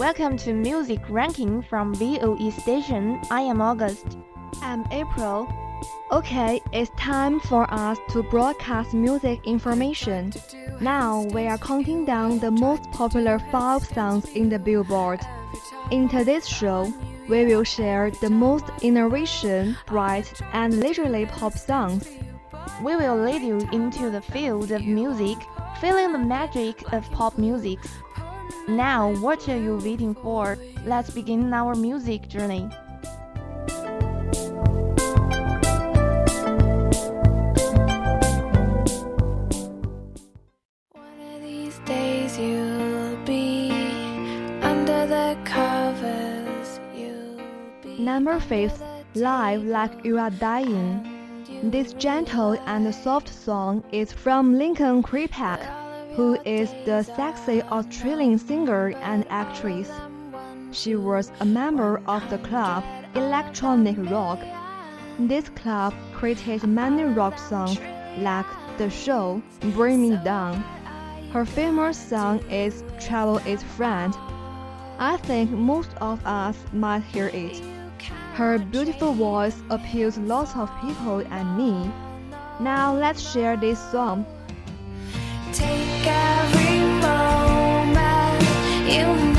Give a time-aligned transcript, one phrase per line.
[0.00, 3.20] Welcome to Music Ranking from VOE Station.
[3.30, 4.16] I am August.
[4.62, 5.46] I'm April.
[6.10, 10.32] Okay, it's time for us to broadcast music information.
[10.80, 15.20] Now we are counting down the most popular five songs in the Billboard.
[15.90, 16.90] In today's show,
[17.28, 22.08] we will share the most innovation, bright, and leisurely pop songs.
[22.82, 25.36] We will lead you into the field of music,
[25.78, 27.80] feeling the magic of pop music.
[28.68, 30.58] Now, what are you waiting for?
[30.84, 32.68] Let's begin our music journey.
[40.92, 43.70] One of these days you'll be
[44.62, 46.80] under the covers.
[46.96, 47.40] You'll
[47.82, 48.82] be Number 5
[49.14, 51.06] Live Like You Are Dying.
[51.64, 55.60] This gentle and soft song is from Lenka Kripac,
[56.14, 59.90] who is the sexy Australian singer and actress.
[60.72, 64.40] She was a member of the club Electronic Rock.
[65.18, 67.78] This club created many rock songs
[68.18, 68.46] like
[68.78, 69.42] The Show,
[69.74, 70.62] Bring Me Down.
[71.32, 74.14] Her famous song is Trouble is Friend.
[74.98, 77.62] I think most of us might hear it.
[78.34, 81.90] Her beautiful voice appeals lots of people and me.
[82.60, 84.24] Now let's share this song.
[88.90, 89.29] You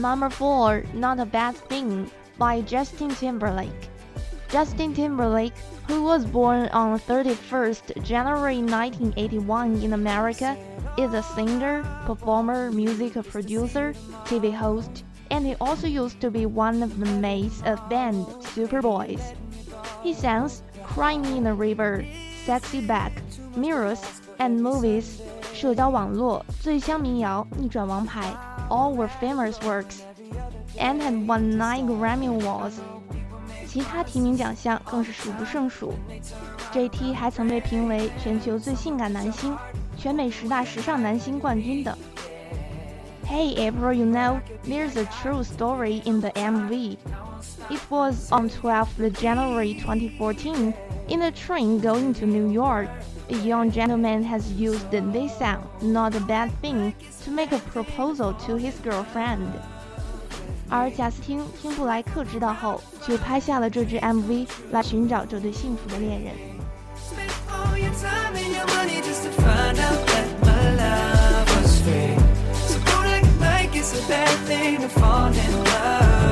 [0.00, 3.90] Number 4, Not a Bad Thing by Justin Timberlake.
[4.48, 5.56] Justin Timberlake,
[5.88, 10.56] who was born on 31st January 1981 in America,
[10.96, 13.92] is a singer, performer, music producer,
[14.24, 19.34] TV host, and he also used to be one of the mates of band Superboys.
[20.04, 22.06] He sings Crying in the River,
[22.44, 23.20] Sexy Back,
[23.56, 25.20] Mirrors, and Movies,
[25.57, 28.33] 社交网络、醉乡民谣、逆转王牌
[28.69, 30.01] all were famous works
[30.79, 32.79] and had won nine Grammy Awards.
[33.67, 35.93] 其他提名奖项更是数不胜数。
[36.71, 39.57] JT 还曾被评为全球最性感男星、
[39.97, 41.97] 全美十大时尚男星冠军等。
[43.25, 46.97] Hey April, you know, there's a true story in the MV.
[47.69, 50.73] It was on 12th January 2014,
[51.07, 52.87] in a train going to New York.
[53.29, 58.33] A young gentleman has used this song, Not a Bad Thing, to make a proposal
[58.45, 59.47] to his girlfriend.
[60.69, 66.33] 而贾斯汀听布莱克知道后，就拍下了这支 MV 来寻找这对幸福的恋人。
[66.97, 71.81] Spend all your time and your money just to find out that my love was
[71.81, 72.17] free.
[72.53, 76.26] So don't act like it's a bad thing to fall in love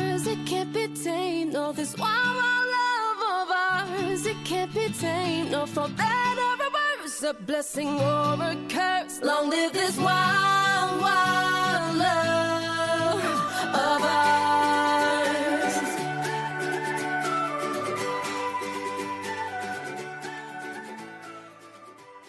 [0.00, 1.52] ours, it can't be tamed.
[1.52, 5.50] No, this wild, wild love of ours, it can't be tamed.
[5.52, 6.70] No, for better or
[7.02, 9.20] worse, a blessing or a curse.
[9.22, 13.24] Long live this wild, wild love
[13.74, 14.30] of ours.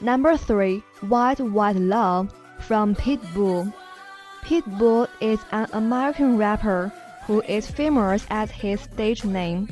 [0.01, 3.71] Number 3, Wild Wild Love from Pitbull.
[4.43, 6.91] Pitbull is an American rapper
[7.31, 9.69] who is famous as his stage name.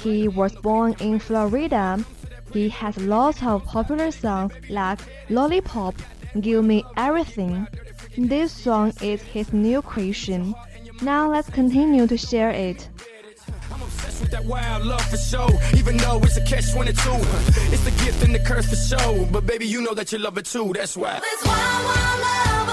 [0.00, 1.98] He was born in Florida.
[2.52, 5.96] He has lots of popular songs like Lollipop,
[6.40, 7.66] Give Me Everything.
[8.16, 10.54] This song is his new creation.
[11.02, 12.88] Now let's continue to share it.
[13.72, 15.48] I'm obsessed with that wild love for show.
[15.76, 16.92] Even though it's a catch 22.
[17.74, 19.26] It's the gift and the curse for show.
[19.32, 20.72] But baby, you know that you love it too.
[20.72, 21.18] That's why.
[21.18, 22.69] This wild, wild love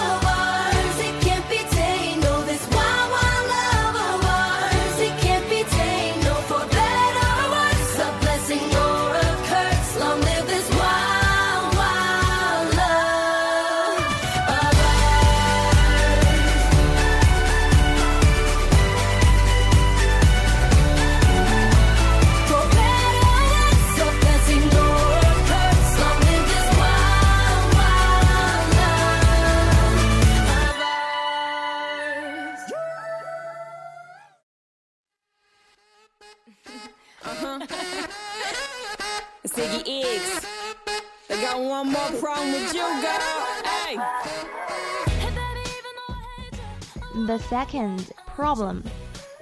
[47.25, 48.83] the second problem.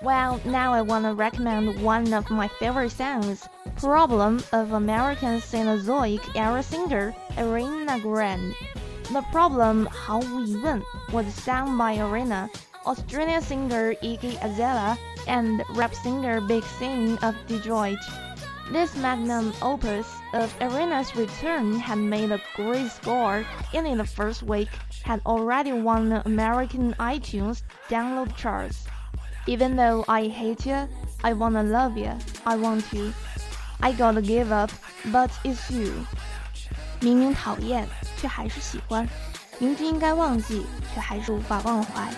[0.01, 6.21] Well, now I want to recommend one of my favorite songs, Problem of American Cenozoic
[6.35, 8.55] Era singer Ariana Grande.
[9.11, 10.81] The Problem 毫无疑问
[11.11, 12.49] was sung by Arena,
[12.85, 17.99] Australian singer Iggy Azalea, and rap singer Big Sean of Detroit.
[18.71, 24.41] This magnum opus of Ariana's return had made a great score and in the first
[24.41, 24.69] week
[25.03, 28.85] had already won the American iTunes download charts.
[29.45, 30.87] Even though I hate you,
[31.23, 32.11] I wanna love you,
[32.45, 33.13] I want you.
[33.81, 34.71] I gotta give up,
[35.11, 35.93] but it's you.
[37.01, 39.05] 明明讨厌，却还是喜欢；
[39.59, 42.09] 明知应该忘记，却还是无法忘怀；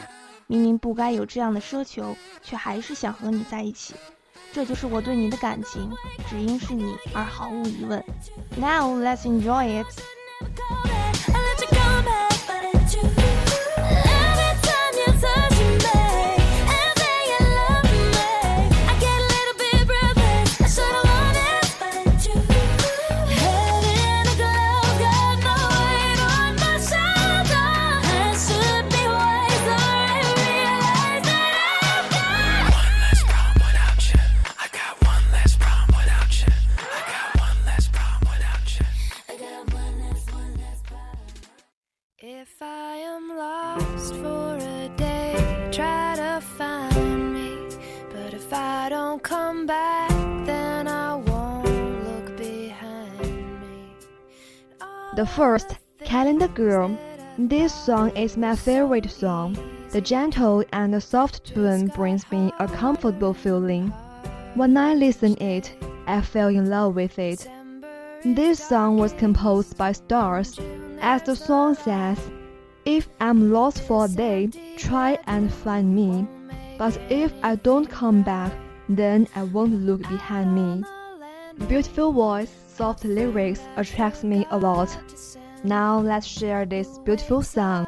[0.47, 3.95] 明明不该有这样的奢求，却还是想和你在一起。
[4.57, 5.87] 这就是我对你的感情，
[6.27, 8.03] 只因是你而毫无疑问。
[8.55, 10.96] Now let's enjoy it.
[49.27, 50.09] Come back,
[50.45, 51.67] then I won't
[52.05, 53.93] look behind me.
[55.17, 55.75] The first,
[56.05, 56.97] Calendar Girl.
[57.37, 59.57] This song is my favorite song.
[59.91, 63.89] The gentle and soft tune brings me a comfortable feeling.
[64.55, 65.75] When I listen it,
[66.07, 67.49] I fell in love with it.
[68.23, 70.57] This song was composed by Stars.
[71.01, 72.17] As the song says,
[72.85, 76.25] If I'm lost for a day, try and find me.
[76.77, 78.53] But if I don't come back,
[78.89, 80.83] then I won't look behind me.
[81.67, 84.95] Beautiful voice, soft lyrics attracts me a lot.
[85.63, 87.87] Now let's share this beautiful song.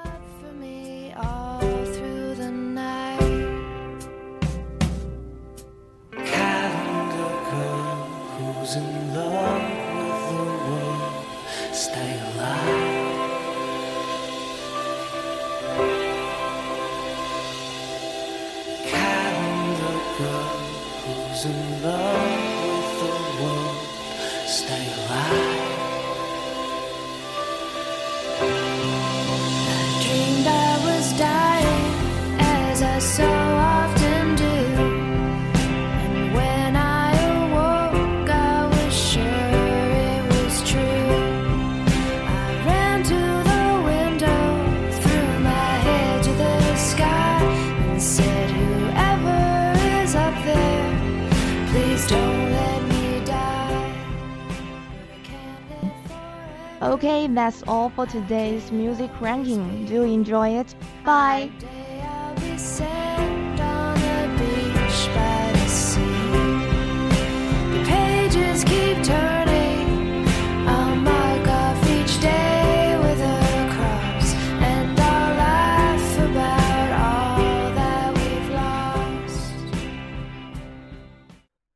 [56.82, 59.86] Okay, that's all for today's music ranking.
[59.86, 60.74] Do enjoy it?
[61.04, 61.52] Bye.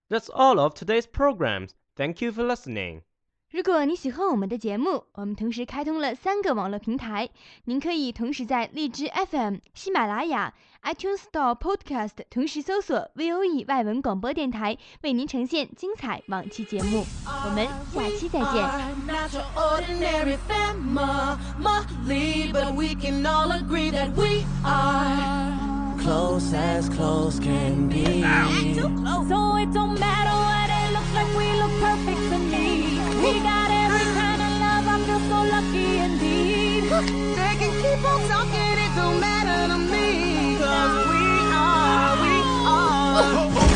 [0.09, 1.73] That's all of today's programs.
[1.95, 3.01] Thank you for listening.
[3.53, 7.29] 如果你喜欢我们的节目，我们同时开通了三个网络平台，
[7.65, 17.05] 您可以同时在荔枝 FM、喜马拉雅、iTunes Store Podcast 同时搜索 VOE 外文广播电台，为您呈现精彩往期节目。
[17.27, 18.67] 我们下期再见。
[33.23, 36.83] He got every kind of love, I feel so lucky indeed.
[37.39, 40.57] They can keep on talking, it don't matter to me.
[40.57, 41.23] Cause we
[41.55, 42.35] are, we
[42.67, 43.15] are.
[43.15, 43.72] Oh, oh, oh.